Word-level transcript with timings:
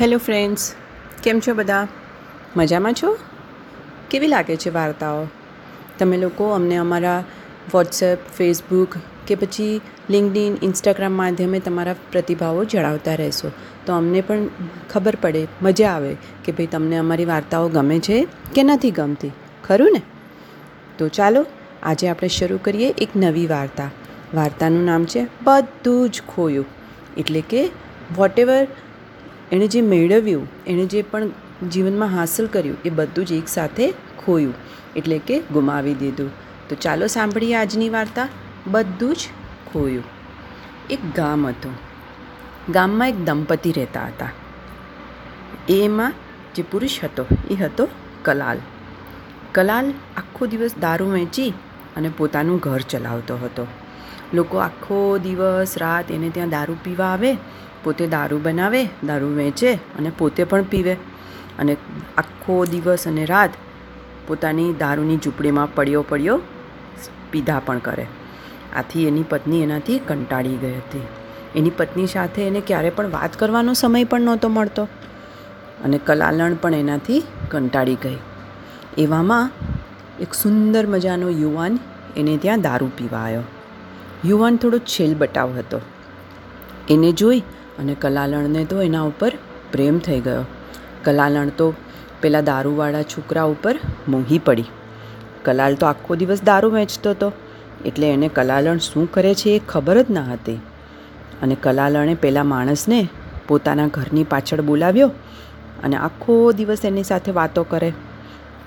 Hello 0.00 0.18
friends 0.18 0.74
કેમ 1.22 1.40
છો 1.40 1.54
બધા? 1.54 1.88
મજામાં 2.56 2.92
છો? 2.92 3.18
કેવી 4.10 4.26
લાગે 4.26 4.56
છે 4.56 4.70
વાર્તાઓ? 4.70 5.26
તમે 5.98 6.16
લોકો 6.16 6.50
અમને 6.50 6.76
અમારા 6.76 7.24
વોટ્સએપ 7.74 8.18
ફેસબુક 8.36 8.88
કે 9.26 9.34
પછી 9.34 9.80
લિંકડિન 10.10 10.56
ઇન્સ્ટાગ્રામ 10.62 11.12
માધ્યમે 11.12 11.58
તમારા 11.58 11.94
પ્રતિભાવો 12.12 12.64
જણાવતા 12.64 13.14
રહેશો. 13.14 13.50
તો 13.86 13.92
અમને 13.92 14.20
પણ 14.20 14.46
ખબર 14.90 15.16
પડે, 15.20 15.46
મજા 15.62 15.90
આવે 15.90 16.16
કે 16.44 16.52
ભાઈ 16.52 16.66
તમને 16.66 16.96
અમારી 16.96 17.24
વાર્તાઓ 17.24 17.68
ગમે 17.68 17.98
છે 17.98 18.26
કે 18.54 18.62
નથી 18.62 18.90
ગમતી. 18.90 19.30
ખરું 19.64 19.90
ને? 19.92 20.02
તો 20.98 21.08
ચાલો, 21.08 21.46
આજે 21.82 22.08
આપણે 22.08 22.28
શરૂ 22.28 22.58
કરીએ 22.58 22.94
એક 22.98 23.08
નવી 23.16 23.46
વાર્તા. 23.46 23.90
વાર્તાનું 24.34 24.84
નામ 24.84 25.04
છે 25.04 25.26
બધું 25.42 26.10
જ 26.10 26.22
ખોયું. 26.28 26.66
એટલે 27.16 27.40
કે 27.40 27.70
વોટ 28.16 28.38
એવર 28.38 28.66
એણે 29.52 29.66
જે 29.66 29.80
મેળવ્યું, 29.80 30.48
એણે 30.66 30.86
જે 30.86 31.02
પણ 31.02 31.28
જીવનમાં 31.72 32.08
હાંસલ 32.08 32.46
કર્યું, 32.46 32.76
એ 32.84 32.90
બધું 32.90 33.26
જ 33.26 33.32
એકસાથે 33.32 33.92
ખોયું, 34.24 34.54
એટલે 34.96 35.18
કે 35.18 35.40
ગુમાવી 35.40 35.94
દીધું. 35.94 36.30
તો 36.68 36.76
ચાલો 36.76 37.06
સાંભળીએ 37.06 37.54
આજની 37.54 37.88
વાર્તા. 37.88 38.28
બધું 38.66 39.16
જ 39.16 39.18
ખોયું. 39.72 40.04
એક 40.90 40.98
ગામ 41.16 41.46
હતું. 41.46 41.72
ગામમાં 42.72 43.08
એક 43.08 43.16
દંપતી 43.24 43.72
રહેતા 43.72 44.06
હતા. 44.06 44.30
એમાં 45.68 46.12
જે 46.54 46.64
પુરુષ 46.70 47.04
હતો, 47.04 47.26
એ 47.50 47.54
હતો 47.54 47.88
કલાલ. 48.22 48.58
કલાલ 49.52 49.90
આખો 50.16 50.46
દિવસ 50.46 50.74
દારૂ 50.80 51.06
વેચી 51.06 51.52
અને 51.96 52.10
પોતાનું 52.16 52.58
ઘર 52.58 52.80
ચલાવતો 52.80 53.36
હતો. 53.36 53.66
લોકો 54.34 54.56
આખો 54.58 55.18
દિવસ, 55.18 55.78
રાત 55.78 56.10
એને 56.10 56.30
ત્યાં 56.30 56.48
દારૂ 56.48 56.76
પીવા 56.84 57.06
આવે, 57.06 57.36
પોતે 57.84 58.06
દારૂ 58.06 58.38
બનાવે, 58.38 58.84
દારૂ 58.84 59.26
વેચે 59.26 59.74
અને 59.74 60.10
પોતે 60.18 60.44
પણ 60.44 60.62
પીવે. 60.62 60.96
અને 61.58 61.76
આખો 62.18 62.64
દિવસ 62.64 63.08
અને 63.08 63.24
રાત 63.24 63.50
પોતાની 64.26 64.72
દારૂની 64.72 65.16
ઝૂંપડીમાં 65.16 65.74
પડ્યો 65.74 66.04
પડ્યો 66.08 66.40
પીધા 67.30 67.60
પણ 67.66 67.78
કરે. 67.78 68.06
આથી 68.76 69.06
એની 69.06 69.22
પત્ની 69.22 69.62
એનાથી 69.62 69.98
કંટાળી 69.98 70.56
ગઈ 70.56 70.74
હતી. 70.74 71.02
એની 71.56 71.70
પત્ની 71.70 72.06
સાથે 72.06 72.46
એને 72.46 72.60
ક્યારે 72.60 72.90
પણ 72.90 73.10
વાત 73.10 73.38
કરવાનો 73.38 73.72
સમય 73.72 74.04
પણ 74.04 74.20
નહોતો 74.20 74.48
મળતો 74.48 74.84
અને 75.84 75.98
કલાલણ 75.98 76.54
પણ 76.54 76.74
એનાથી 76.74 77.22
કંટાળી 77.50 77.94
ગઈ. 77.94 78.18
એવામાં 78.98 79.50
એક 80.20 80.34
સુંદર 80.34 80.86
મજાનો 80.86 81.28
યુવાન 81.28 81.78
એને 82.16 82.36
ત્યાં 82.36 82.60
દારૂ 82.60 82.90
પીવા 82.96 83.18
આવ્યો. 83.18 83.42
યુવાન 84.24 84.56
થોડો 84.56 84.78
છેલ 84.78 85.14
બટાવ 85.14 85.58
હતો. 85.58 85.80
એને 86.90 87.12
જોઈ 87.12 87.38
અને 87.78 87.94
કલાલણને 87.94 88.64
તો 88.64 88.82
એના 88.82 89.02
ઉપર 89.02 89.32
પ્રેમ 89.72 89.98
થઈ 89.98 90.20
ગયો. 90.20 90.44
કલાલણ 91.04 91.48
તો 91.48 91.74
પેલા 92.20 92.40
દારૂવાળા 92.40 93.02
છોકરા 93.02 93.42
ઉપર 93.42 93.78
મોહી 94.08 94.38
પડી. 94.38 94.64
કલાલ 95.44 95.74
તો 95.74 95.86
આખો 95.86 96.14
દિવસ 96.14 96.42
દારૂ 96.42 96.70
વેચતો 96.70 97.10
હતો. 97.10 97.32
એટલે 97.84 98.10
એને 98.10 98.28
કલાલણ 98.28 98.76
શું 98.76 99.12
કરે 99.12 99.34
છે 99.34 99.50
એ 99.50 99.60
ખબર 99.68 100.02
જ 100.02 100.06
ના 100.10 100.24
હતી. 100.24 100.56
અને 101.42 101.56
કલાલણે 101.62 102.14
પેલા 102.14 102.42
માણસને 102.42 103.08
પોતાના 103.48 103.86
ઘરની 103.86 104.24
પાછળ 104.24 104.60
બોલાવ્યો 104.60 105.08
અને 105.84 105.96
આખો 105.96 106.52
દિવસ 106.52 106.84
એની 106.84 107.02
સાથે 107.02 107.32
વાતો 107.32 107.62
કરે. 107.62 107.92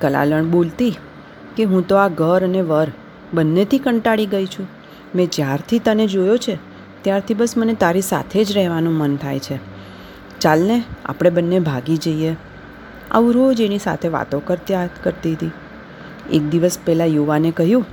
કલાલણ 0.02 0.44
બોલતી 0.44 0.96
કે 1.56 1.64
હું 1.64 1.88
તો 1.88 1.96
આ 1.96 2.08
ઘર 2.08 2.44
અને 2.44 2.62
વર 2.62 2.88
બંનેથી 3.34 3.78
કંટાળી 3.78 4.26
ગઈ 4.26 4.46
છું. 4.46 4.77
મેં 5.16 5.30
જ્યારથી 5.32 5.80
તને 5.80 6.08
જોયો 6.08 6.38
છે, 6.38 6.58
ત્યારથી 7.02 7.34
બસ 7.34 7.58
મને 7.58 7.74
તારી 7.74 8.02
સાથે 8.02 8.46
જ 8.46 8.52
રહેવાનું 8.52 8.94
મન 8.94 9.16
થાય 9.16 9.40
છે. 9.40 9.60
ચાલને 10.40 10.84
આપણે 11.06 11.30
બંને 11.30 11.60
ભાગી 11.60 11.98
જઈએ. 11.98 12.36
આવું 13.12 13.34
રોજ 13.34 13.62
એની 13.62 13.80
સાથે 13.80 14.08
વાતો 14.08 14.40
કરતી 14.40 14.74
કરતી 15.04 15.34
હતી. 15.34 15.52
એક 16.34 16.44
દિવસ 16.44 16.78
પહેલાં 16.86 17.08
યુવાને 17.08 17.52
કહ્યું 17.52 17.86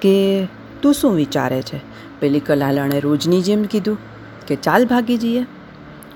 કે, 0.00 0.46
તું 0.82 0.94
શું 0.94 1.14
વિચારે 1.14 1.62
છે? 1.62 1.80
પેલી 2.20 2.40
કલાલણે 2.40 3.00
રોજની 3.00 3.42
જેમ 3.42 3.62
કીધું 3.62 3.98
કે 4.46 4.56
ચાલ 4.56 4.86
ભાગી 4.86 5.16
જઈએ. 5.16 5.46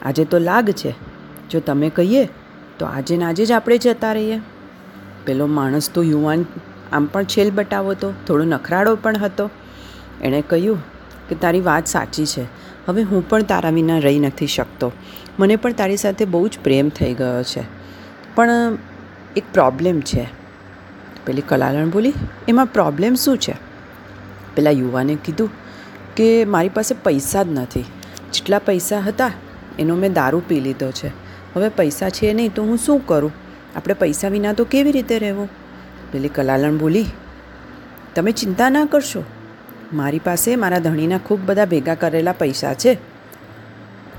આજે 0.03 0.25
તો 0.25 0.39
લાગ 0.39 0.71
છે. 0.71 0.95
જો 1.51 1.61
તમે 1.61 1.89
કહીએ, 1.89 2.29
તો 2.79 2.87
આજે 2.87 3.17
ને 3.17 3.25
આજે 3.25 3.47
જ 3.47 3.53
આપણે 3.53 3.79
જતા 3.79 4.13
રહીએ. 4.13 4.41
પેલો 5.25 5.47
માણસ 5.47 5.91
તો 5.91 6.03
યુવાન 6.03 6.45
આમ 6.93 7.07
પણ 7.07 7.25
છેલ 7.25 7.51
બટાવો 7.51 7.91
હતો 7.91 8.13
થોડો 8.27 8.45
નખરાળો 8.45 8.97
પણ 8.97 9.17
હતો. 9.17 9.51
એણે 10.25 10.41
કહ્યું 10.41 10.79
કે 11.29 11.35
તારી 11.35 11.61
વાત 11.61 11.87
સાચી 11.87 12.27
છે. 12.27 12.43
હવે 12.89 13.03
હું 13.03 13.29
પણ 13.29 13.43
તારા 13.43 13.71
વિના 13.71 13.99
રહી 13.99 14.19
નથી 14.19 14.47
શકતો. 14.47 14.93
મને 15.39 15.57
પણ 15.57 15.73
તારી 15.73 15.97
સાથે 15.97 16.25
બહુ 16.25 16.49
જ 16.49 16.59
પ્રેમ 16.65 16.89
થઈ 16.89 17.15
ગયો 17.15 17.43
છે. 17.43 17.63
પણ 18.35 18.51
એક 19.37 19.45
પ્રોબ્લેમ 19.53 20.01
છે. 20.01 20.27
પેલી 21.27 21.43
કલાલણ 21.43 21.91
બોલી, 21.91 22.13
એમાં 22.49 22.67
પ્રોબ્લેમ 22.67 23.15
શું 23.15 23.39
છે? 23.39 23.55
પેલા 24.55 24.71
યુવાને 24.71 25.15
કીધું 25.25 25.51
કે, 26.17 26.45
મારી 26.45 26.69
પાસે 26.69 26.95
પૈસા 26.95 27.43
જ 27.43 27.49
નથી. 27.49 27.81
જેટલા 28.33 28.59
પૈસા 28.59 29.01
હતા, 29.01 29.31
એનો 29.79 29.95
મેં 29.95 30.13
દારૂ 30.13 30.43
પી 30.49 30.61
લીધો 30.61 30.91
છે. 30.91 31.09
હવે 31.57 31.69
પૈસા 31.69 32.09
છે 32.09 32.33
નહીં 32.33 32.55
તો 32.55 32.63
હું 32.63 32.77
શું 32.77 33.07
કરું? 33.07 33.33
આપણે 33.77 33.95
પૈસા 33.95 34.29
વિના 34.29 34.53
તો 34.53 34.65
કેવી 34.65 34.93
રીતે 34.93 35.19
રહેવું? 35.19 35.49
પેલી 36.13 36.29
કલાલણ 36.29 36.77
બોલી, 36.77 37.05
તમે 38.15 38.33
ચિંતા 38.33 38.71
ના 38.71 38.85
કરશો. 38.85 39.25
મારી 39.95 40.19
પાસે 40.19 40.57
મારા 40.57 40.79
ધણીના 40.79 41.19
ખૂબ 41.19 41.41
બધા 41.47 41.65
ભેગા 41.65 41.95
કરેલા 41.95 42.33
પૈસા 42.33 42.75
છે. 42.75 42.95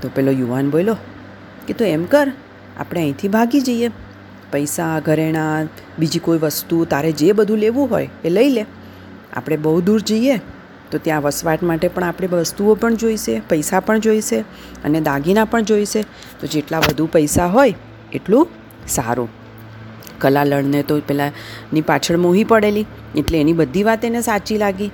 તો 0.02 0.08
પેલો 0.14 0.32
યુવાન 0.32 0.70
બોલ્યો, 0.70 0.96
કે 1.66 1.74
તો 1.74 1.84
એમ 1.84 2.04
કર, 2.04 2.32
આપણે 2.80 3.00
અહીંથી 3.00 3.28
ભાગી 3.28 3.60
જઈએ. 3.60 3.90
પૈસા, 4.52 5.00
ઘરેણાં, 5.00 5.68
બીજી 5.98 6.18
કોઈ 6.18 6.38
વસ્તુ 6.38 6.84
તારે 6.84 7.12
જે 7.12 7.32
બધું 7.32 7.58
લેવું 7.58 7.90
હોય 7.90 8.08
એ 8.24 8.30
લઈ 8.30 8.50
લે. 8.50 8.66
આપણે 9.32 9.56
બહુ 9.56 9.80
દૂર 9.80 10.00
જઈએ, 10.00 10.36
તો 10.90 10.98
ત્યાં 10.98 11.22
વસવાટ 11.22 11.62
માટે 11.62 11.88
પણ 11.88 12.04
આપણે 12.04 12.26
વસ્તુઓ 12.26 12.74
પણ 12.74 12.96
જોઈશે, 12.96 13.40
પૈસા 13.48 13.80
પણ 13.80 13.98
જોઈશે 13.98 14.38
અને 14.84 15.00
દાગીના 15.00 15.44
પણ 15.44 15.62
જોઈશે. 15.62 16.02
તો 16.40 16.46
જેટલા 16.46 16.78
વધુ 16.78 17.06
પૈસા 17.06 17.46
હોય, 17.46 17.74
એટલું 18.12 18.48
સારું. 18.88 19.28
કલાલણને 20.18 20.82
તો 20.82 21.00
પેલાની 21.00 21.80
પાછળ 21.80 22.16
મોહી 22.16 22.44
પડેલી, 22.44 22.86
એટલે 23.16 23.40
એની 23.40 23.52
બધી 23.52 23.82
વાત 23.82 24.04
એને 24.04 24.20
સાચી 24.20 24.58
લાગી. 24.58 24.90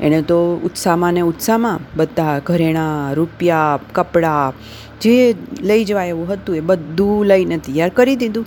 એણે 0.00 0.22
તો 0.22 0.60
ઉત્સાહમાં 0.64 1.14
ને 1.14 1.20
ઉત્સાહમાં 1.20 1.80
બધા 1.96 2.38
ઘરેણાં, 2.38 3.14
રૂપિયા, 3.14 3.78
કપડાં, 3.92 4.52
જે 5.00 5.34
લઈ 5.60 5.84
જવાય 5.84 6.08
એવું 6.08 6.28
હતું 6.28 6.56
એ 6.56 6.60
બધું 6.60 7.24
લઈને 7.24 7.58
તૈયાર 7.58 7.88
કરી 7.88 8.16
દીધું 8.16 8.46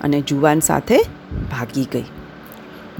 અને 0.00 0.20
જુવાન 0.20 0.60
સાથે 0.60 0.98
ભાગી 1.50 1.84
ગઈ. 1.92 2.04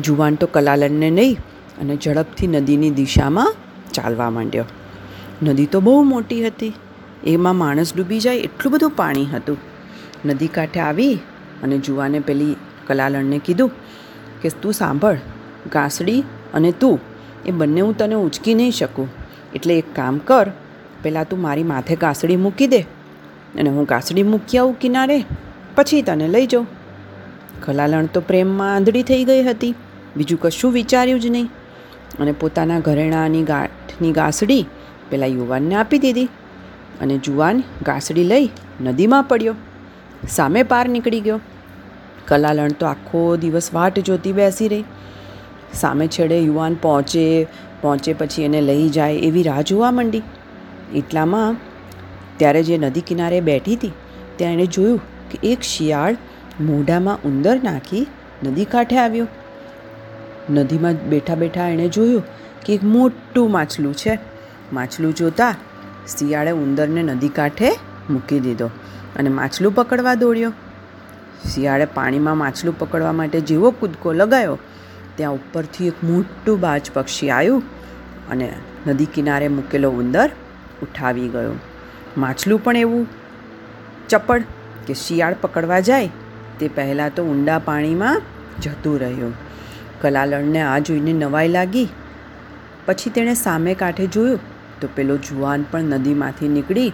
જુવાન 0.01 0.35
તો 0.35 0.47
કલાલણને 0.47 1.11
નહીં 1.11 1.39
અને 1.81 1.97
ઝડપથી 1.97 2.47
નદીની 2.47 2.91
દિશામાં 2.91 3.55
ચાલવા 3.93 4.31
માંડ્યો. 4.31 4.65
નદી 5.43 5.67
તો 5.67 5.81
બહુ 5.81 6.03
મોટી 6.03 6.47
હતી. 6.47 6.73
એમાં 7.27 7.57
માણસ 7.57 7.97
ડૂબી 7.97 8.21
જાય 8.21 8.37
એટલું 8.37 8.73
બધું 8.73 8.91
પાણી 8.91 9.27
હતું. 9.27 9.57
નદી 10.25 10.47
કાંઠે 10.47 10.81
આવી 10.81 11.15
અને 11.63 11.79
જુવાને 11.79 12.19
પેલી 12.21 12.57
કલાલણને 12.87 13.41
કીધું 13.45 13.71
કે 14.43 14.49
તું 14.49 14.73
સાંભળ 14.73 15.19
ઘાસડી 15.73 16.21
અને 16.55 16.73
તું 16.73 17.12
એ 17.47 17.51
બંને 17.51 17.81
હું 17.81 17.97
તને 17.97 18.17
ઉંચકી 18.25 18.55
નહીં 18.55 18.73
શકું. 18.73 19.09
એટલે 19.55 19.75
એક 19.79 19.89
કામ 19.95 20.19
કર, 20.19 20.47
પહેલાં 21.03 21.29
તું 21.29 21.41
મારી 21.41 21.71
માથે 21.71 21.95
ઘાસડી 21.97 22.37
મૂકી 22.37 22.67
દે 22.67 22.81
અને 23.59 23.71
હું 23.71 23.85
ઘાસડી 23.85 24.23
મૂકી 24.23 24.59
આવું 24.59 24.79
કિનારે, 24.79 25.19
પછી 25.77 26.03
તને 26.03 26.29
લઈ 26.29 26.47
જાઉં. 26.47 26.67
કલાલણ 27.65 28.07
તો 28.07 28.21
પ્રેમમાં 28.21 28.75
આંધળી 28.75 29.03
થઈ 29.03 29.25
ગઈ 29.25 29.43
હતી, 29.43 29.75
બીજું 30.17 30.41
કશું 30.41 30.73
વિચાર્યું 30.73 31.21
જ 31.21 31.27
નહીં. 31.27 31.49
અને 32.21 32.33
પોતાના 32.33 32.81
ઘરેણાની 32.81 33.43
ગાંઠની 33.43 34.13
ગાસડી 34.13 34.65
પેલા 35.11 35.27
યુવાનને 35.27 35.75
આપી 35.75 35.99
દીધી 35.99 36.29
અને 37.01 37.15
જુવાન 37.19 37.63
ગાસડી 37.83 38.25
લઈ 38.25 38.47
નદીમાં 38.81 39.25
પડ્યો. 39.25 39.55
સામે 40.29 40.63
પાર 40.63 40.85
નીકળી 40.89 41.21
ગયો. 41.21 41.41
કલાલણ 42.29 42.75
તો 42.81 42.87
આખો 42.87 43.21
દિવસ 43.37 43.69
વાટ 43.75 43.99
જોતી 44.09 44.33
બેસી 44.33 44.69
રહી. 44.69 44.85
સામે 45.75 46.07
છેડે 46.07 46.41
યુવાન 46.41 46.75
પહોંચે 46.75 47.47
પહોંચે 47.83 48.13
પછી 48.13 48.43
એને 48.43 48.61
લઈ 48.61 48.89
જાય 48.89 49.15
એવી 49.15 49.43
રાહ 49.43 49.63
જોવા 49.63 49.91
માંડી. 49.91 50.23
એટલામાં 50.95 51.57
ત્યારે 52.37 52.63
જે 52.63 52.79
નદી 52.79 53.01
કિનારે 53.01 53.41
બેઠી 53.41 53.77
હતી, 53.77 53.93
ત્યાં 54.37 54.53
એણે 54.53 54.67
જોયું 54.67 55.01
કે 55.31 55.39
એક 55.43 55.61
શિયાળ 55.63 56.17
મોઢામાં 56.61 57.19
ઉંદર 57.25 57.57
નાખી 57.65 58.07
નદી 58.43 58.65
કાંઠે 58.65 58.99
આવ્યો. 58.99 59.27
નદીમાં 60.51 60.97
બેઠા 61.09 61.35
બેઠા 61.35 61.69
એણે 61.69 61.89
જોયું 61.89 62.23
કે 62.67 62.75
એક 62.75 62.85
મોટું 62.85 63.51
માછલું 63.51 63.95
છે. 63.95 64.19
માછલું 64.73 65.15
જોતાં 65.15 65.55
શિયાળે 66.09 66.51
ઉંદરને 66.51 67.03
નદી 67.03 67.29
કાંઠે 67.29 67.71
મૂકી 68.11 68.41
દીધો 68.41 68.69
અને 69.17 69.31
માછલું 69.31 69.75
પકડવા 69.75 70.15
દોડ્યો. 70.15 70.53
શિયાળે 71.55 71.85
પાણીમાં 71.85 72.39
માછલું 72.39 72.79
પકડવા 72.79 73.13
માટે 73.13 73.41
જેવો 73.41 73.71
કૂદકો 73.71 74.13
લગાવ્યો 74.13 74.59
ત્યાં 75.17 75.33
ઉપરથી 75.33 75.89
એક 75.89 76.05
મોટું 76.05 76.61
બાજ 76.61 76.91
પક્ષી 76.95 77.31
આવ્યું 77.31 77.63
અને 78.31 78.53
નદી 78.87 79.05
કિનારે 79.05 79.49
મૂકેલો 79.49 79.91
ઉંદર 79.91 80.31
ઉઠાવી 80.83 81.29
ગયો. 81.29 81.55
માછલું 82.19 82.65
પણ 82.65 82.77
એવું 82.77 83.07
ચપળ 84.09 84.43
કે 84.87 84.95
શિયાળ 84.95 85.35
પકડવા 85.41 85.81
જાય 85.81 86.09
તે 86.61 86.69
પહેલાં 86.69 87.15
તો 87.15 87.25
ઊંડા 87.25 87.59
પાણીમાં 87.59 88.23
જતું 88.63 89.01
રહ્યું. 89.01 89.35
કલાલણને 90.01 90.63
આ 90.63 90.79
જોઈને 90.79 91.13
નવાઈ 91.13 91.49
લાગી. 91.49 91.89
પછી 92.87 93.11
તેણે 93.11 93.35
સામે 93.35 93.75
કાંઠે 93.75 94.07
જોયું 94.07 94.39
તો 94.81 94.89
પેલો 94.95 95.17
જુવાન 95.17 95.65
પણ 95.71 95.81
નદીમાંથી 95.81 96.49
નીકળી 96.49 96.89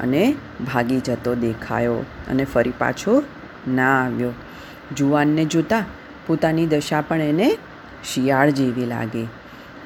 અને 0.00 0.34
ભાગી 0.72 1.00
જતો 1.00 1.34
દેખાયો 1.34 1.94
અને 2.28 2.44
ફરી 2.44 2.72
પાછો 2.78 3.22
ના 3.68 4.04
આવ્યો. 4.04 4.30
જુવાનને 4.96 5.44
જોતાં 5.44 5.84
પોતાની 6.26 6.66
દશા 6.66 7.00
પણ 7.00 7.20
એને 7.20 7.58
શિયાળ 8.14 8.50
જેવી 8.50 8.86
લાગી. 8.86 9.28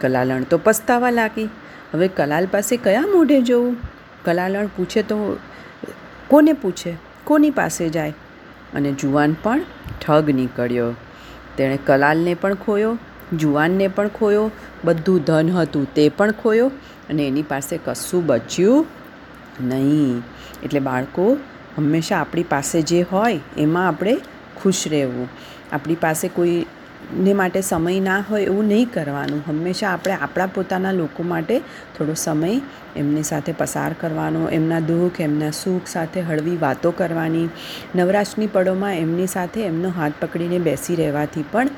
કલાલણ 0.00 0.42
તો 0.42 0.58
પસ્તાવા 0.58 1.10
લાગી. 1.10 1.48
હવે 1.94 2.08
કલાલ 2.08 2.46
પાસે 2.46 2.76
કયા 2.76 3.00
મોઢે 3.00 3.42
જવું? 3.42 3.76
કલાલણ 4.24 4.66
પૂછે 4.66 5.02
તો 5.02 5.38
કોને 6.28 6.52
પૂછે? 6.52 6.96
કોની 7.24 7.50
પાસે 7.50 7.88
જાય? 7.88 8.14
અને 8.74 8.92
જુવાન 8.92 9.36
પણ 9.42 9.60
ઠગ 10.06 10.30
નીકળ્યો. 10.30 10.92
તેણે 11.56 11.78
કલાલને 11.86 12.34
પણ 12.34 12.54
ખોયો, 12.54 12.98
જુવાનને 13.38 13.88
પણ 13.88 14.08
ખોયો, 14.08 14.50
બધું 14.84 15.22
ધન 15.22 15.50
હતું 15.50 15.94
તે 15.94 16.08
પણ 16.08 16.32
ખોયો 16.32 16.66
અને 17.10 17.28
એની 17.28 17.42
પાસે 17.42 17.78
કશું 17.84 18.26
બચ્યું 18.26 18.86
નહીં. 19.60 20.22
એટલે 20.62 20.80
બાળકો, 20.80 21.36
હંમેશા 21.76 22.20
આપણી 22.20 22.42
પાસે 22.42 22.82
જે 22.82 23.02
હોય 23.02 23.40
એમાં 23.58 23.88
આપણે 23.88 24.16
ખુશ 24.62 24.84
રહેવું. 24.88 25.28
આપણી 25.72 25.94
પાસે 25.94 26.28
કોઈને 26.28 27.32
માટે 27.32 27.60
સમય 27.60 28.00
ના 28.00 28.20
હોય 28.20 28.42
એવું 28.42 28.64
નહીં 28.64 28.90
કરવાનું. 28.92 29.42
હંમેશા 29.46 29.88
આપણે 29.88 30.12
આપણા 30.12 30.46
પોતાના 30.46 30.92
લોકો 30.92 31.22
માટે 31.22 31.58
થોડો 31.98 32.14
સમય 32.14 32.60
એમની 32.96 33.22
સાથે 33.22 33.52
પસાર 33.52 33.92
કરવાનો, 33.92 34.48
એમના 34.48 34.80
દુઃખ, 34.80 35.20
એમના 35.20 35.50
સુખ 35.50 35.86
સાથે 35.86 36.20
હળવી 36.20 36.56
વાતો 36.56 36.90
કરવાની. 36.90 37.48
નવરાશની 37.96 38.46
પળોમાં 38.46 38.94
એમની 38.94 39.26
સાથે 39.26 39.60
એમનો 39.62 39.90
હાથ 39.90 40.12
પકડીને 40.20 40.58
બેસી 40.58 40.96
રહેવાથી 40.96 41.44
પણ 41.52 41.68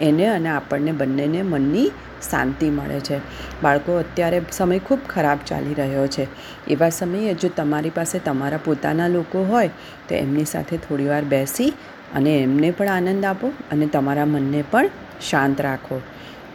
એને 0.00 0.26
અને 0.26 0.48
આપણને 0.48 0.92
બંનેને 0.92 1.42
મનની 1.42 1.90
શાંતિ 2.30 2.70
મળે 2.70 3.00
છે. 3.00 3.20
બાળકો, 3.62 3.98
અત્યારે 3.98 4.40
સમય 4.52 4.78
ખૂબ 4.78 4.98
ખરાબ 5.08 5.38
ચાલી 5.46 5.74
રહ્યો 5.74 6.06
છે. 6.06 6.26
એવા 6.68 6.88
સમયે 6.88 7.34
જો 7.34 7.48
તમારી 7.48 7.90
પાસે 7.90 8.18
તમારા 8.18 8.58
પોતાના 8.64 9.08
લોકો 9.08 9.44
હોય 9.44 9.68
તો 10.08 10.14
એમની 10.14 10.44
સાથે 10.44 10.76
થોડીવાર 10.76 11.24
બેસી 11.24 11.72
અને 12.14 12.38
એમને 12.38 12.70
પણ 12.70 12.88
આનંદ 12.88 13.24
આપો 13.24 13.46
અને 13.46 13.86
તમારા 13.86 14.24
મનને 14.24 14.64
પણ 14.70 14.90
શાંત 15.28 15.60
રાખો. 15.60 16.02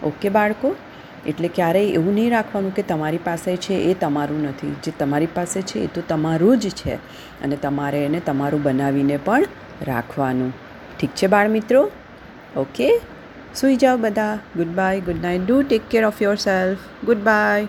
ઓકે 0.04 0.30
બાળકો? 0.30 0.76
એટલે 1.28 1.48
ક્યારેય 1.48 1.84
એવું 1.84 2.16
નહીં 2.16 2.32
રાખવાનું 2.32 2.76
કે 2.76 2.82
તમારી 2.82 3.18
પાસે 3.18 3.58
છે 3.58 3.74
એ 3.74 3.94
તમારું 3.94 4.44
નથી. 4.44 4.76
જે 4.84 4.92
તમારી 5.00 5.26
પાસે 5.26 5.62
છે 5.62 5.80
એ 5.80 5.88
તો 5.88 6.02
તમારું 6.08 6.60
જ 6.60 6.70
છે 6.70 6.96
અને 7.44 7.56
તમારે 7.56 8.06
એને 8.06 8.20
તમારું 8.20 8.64
બનાવીને 8.64 9.20
પણ 9.26 9.46
રાખવાનું. 9.82 10.54
ઠીક 11.00 11.10
છે 11.10 11.28
બાળ 11.28 11.50
મિત્રો? 11.50 11.92
ઓકે? 12.58 13.02
સુઈ 13.56 13.76
જાઓ 13.76 13.98
બધા. 13.98 14.40
Good 14.56 14.68
bye 14.68 15.00
good 15.00 15.16
night 15.22 15.48
do 15.48 15.62
take 15.62 15.82
care 15.90 16.06
of 16.06 16.22
your 16.22 16.36
self 16.36 16.78
good 17.06 17.18
bye 17.18 17.68